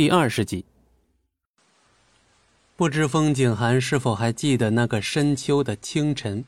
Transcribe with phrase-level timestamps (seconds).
[0.00, 0.64] 第二十集。
[2.74, 6.46] 不知风景寒是否还记得那个深秋的清晨，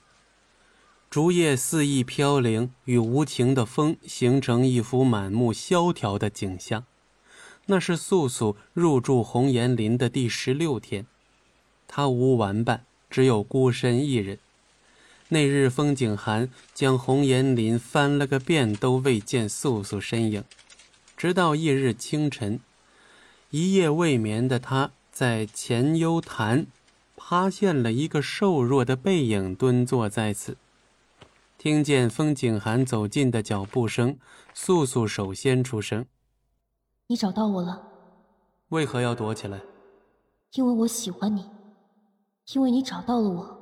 [1.10, 6.86] 竹叶肆意飘零，与无情的风形成一幅满目萧条的景象。
[7.67, 11.05] 那是素素入住红岩林的第十六天，
[11.87, 14.39] 她无玩伴，只有孤身一人。
[15.29, 20.43] 那日风景寒将红岩林翻了个遍，都未见素素身影。
[21.19, 22.59] 直到翌日清晨，
[23.53, 26.66] 一夜未眠的他在前幽潭，
[27.19, 30.56] 发现了一个瘦弱的背影蹲坐在此。
[31.59, 34.16] 听见风景寒走近的脚步声，
[34.55, 36.06] 素素首先出声
[37.09, 37.83] ：“你找到我了。
[38.70, 39.61] 为何要躲起来？
[40.55, 41.45] 因为我喜欢你，
[42.55, 43.59] 因为你找到了我。”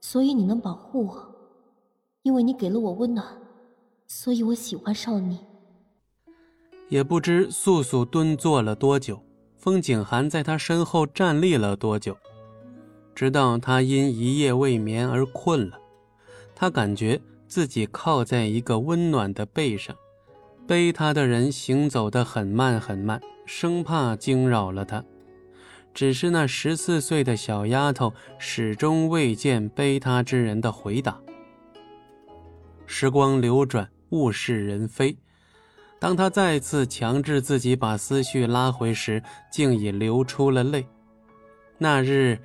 [0.00, 1.34] 所以你能保护我，
[2.22, 3.38] 因为你给了我温暖，
[4.06, 5.40] 所以我喜欢上了你。
[6.88, 9.20] 也不知素素蹲坐了多久，
[9.56, 12.16] 风景寒在他身后站立了多久，
[13.14, 15.78] 直到他因一夜未眠而困了，
[16.54, 19.96] 他感觉自己靠在一个温暖的背上，
[20.66, 25.04] 背他的人行走得很慢很慢，生怕惊扰了他。
[25.94, 31.18] 只是那十四岁的小丫头始终未见背她之人的回答。
[32.84, 35.16] 时光流转，物是人非。
[36.06, 40.86] 当他再次强制自己把思绪拉回时，竟已流出了泪。
[41.78, 42.40] 那日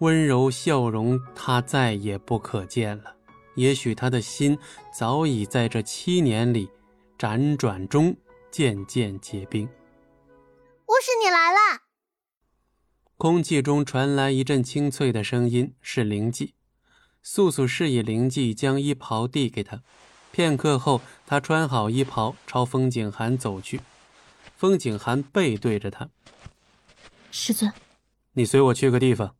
[0.00, 3.16] 温柔笑容，他再也不可见了。
[3.54, 4.58] 也许他的心
[4.94, 6.68] 早已在这七年里
[7.18, 8.14] 辗转中
[8.50, 9.64] 渐渐结冰。
[9.64, 11.80] 巫师，你来了。
[13.16, 16.50] 空气中传来一阵清脆的声音，是灵寂。
[17.22, 19.80] 素素示意灵寂将衣袍递给他。
[20.30, 21.00] 片刻后，
[21.30, 23.82] 他穿好衣袍，朝风景寒走去。
[24.56, 26.08] 风景寒背对着他
[27.30, 27.70] ：“师尊，
[28.32, 29.36] 你随我去个地方。”“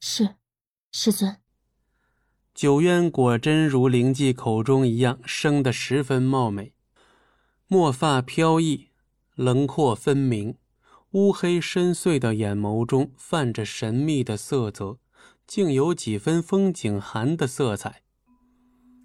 [0.00, 0.34] 是，
[0.90, 1.36] 师尊。”
[2.52, 6.72] 九渊果真如灵寂口中一样，生得十分貌美，
[7.68, 8.88] 墨发飘逸，
[9.36, 10.58] 轮廓分明。
[11.12, 14.98] 乌黑深邃的眼眸中泛着神秘的色泽，
[15.46, 18.02] 竟有几分风景寒的色彩。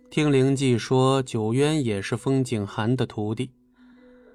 [0.10, 3.52] 听灵寂说，九渊也是风景寒的徒弟。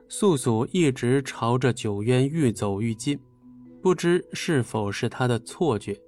[0.09, 3.19] 素素一直朝着九渊愈走愈近，
[3.83, 5.99] 不知是否是他的错觉，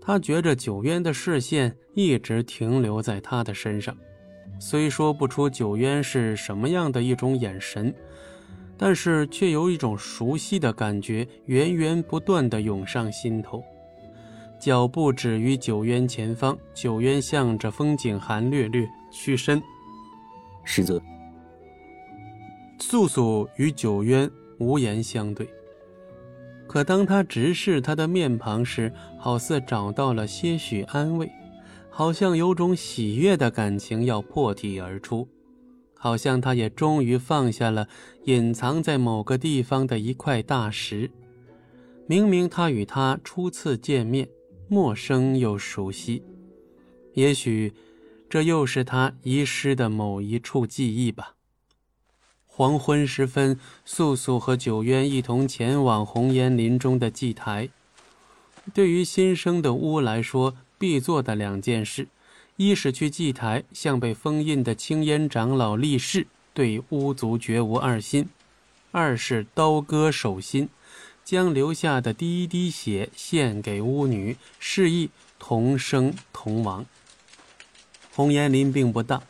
[0.00, 3.96] 他觉着九渊的视线一直停留在他的身上，
[4.58, 7.94] 虽说不出九渊是什么样的一种眼神。
[8.76, 13.62] 但是却有一种熟悉的感觉源源不断的涌上心头。
[14.58, 19.62] 脚步止于九渊前方，九渊向着风景寒略略屈身。
[20.64, 21.00] 实则。
[22.80, 24.28] 素素与九渊
[24.58, 25.48] 无言相对。
[26.66, 31.30] 可当他直视他的面庞时，好似找到了些许安慰，
[31.90, 35.28] 好像有种喜悦的感情要破体而出。
[35.94, 37.86] 好像他也终于放下了
[38.24, 41.08] 隐藏在某个地方的一块大石。
[42.08, 44.28] 明明他与他初次见面，
[44.66, 46.24] 陌生又熟悉，
[47.14, 47.72] 也许
[48.32, 51.34] 这又是他遗失的某一处记忆吧。
[52.46, 57.68] 黄昏时分，素素和九渊一同前往红岩林中的祭台。
[58.72, 62.08] 对于新生的巫来说，必做的两件事。
[62.56, 68.24] 一是去祭台向被封印的青烟长老立誓，对巫族绝无二心；
[68.92, 70.70] 二是刀割手心，
[71.22, 76.86] 将留下的第一滴血献给巫女，示意同生同亡。
[78.14, 79.22] 红岩林并不大，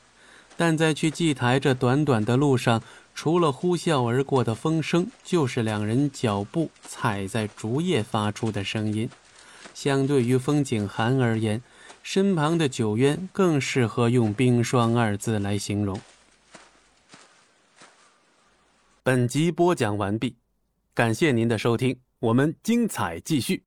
[0.56, 2.82] 但在去祭台这短短的路上，
[3.14, 9.08] 除了呼啸而过的风声，就是两人脚步踩在竹叶发出的声音。
[9.72, 11.62] 相对于风景寒而言，
[12.02, 15.98] 身旁的九渊更适合用“冰霜”二字来形容。
[19.02, 20.36] 本集播讲完毕，
[20.94, 23.62] 感谢您的收听，我们精彩继续。